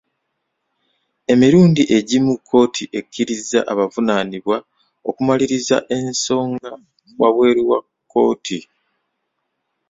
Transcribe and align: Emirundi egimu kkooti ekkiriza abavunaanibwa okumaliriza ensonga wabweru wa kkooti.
Emirundi 1.31 1.81
egimu 1.97 2.33
kkooti 2.37 2.83
ekkiriza 2.99 3.59
abavunaanibwa 3.71 4.57
okumaliriza 5.09 5.77
ensonga 5.97 6.71
wabweru 7.19 7.61
wa 7.71 7.79
kkooti. 7.83 8.59